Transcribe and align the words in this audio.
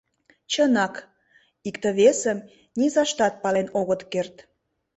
Чынак, 0.51 0.95
икте-весым 1.67 2.37
низаштат 2.77 3.33
пален 3.43 3.67
огыт 3.79 4.01
керт. 4.11 4.35